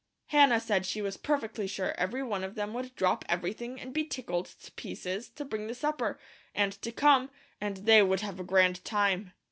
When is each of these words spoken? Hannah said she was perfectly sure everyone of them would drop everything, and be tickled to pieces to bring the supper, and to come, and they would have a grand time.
Hannah 0.29 0.59
said 0.59 0.87
she 0.87 0.99
was 0.99 1.15
perfectly 1.15 1.67
sure 1.67 1.93
everyone 1.95 2.43
of 2.43 2.55
them 2.55 2.73
would 2.73 2.95
drop 2.95 3.23
everything, 3.29 3.79
and 3.79 3.93
be 3.93 4.03
tickled 4.03 4.47
to 4.47 4.71
pieces 4.71 5.29
to 5.35 5.45
bring 5.45 5.67
the 5.67 5.75
supper, 5.75 6.19
and 6.55 6.71
to 6.81 6.91
come, 6.91 7.29
and 7.61 7.77
they 7.77 8.01
would 8.01 8.21
have 8.21 8.39
a 8.39 8.43
grand 8.43 8.83
time. 8.83 9.31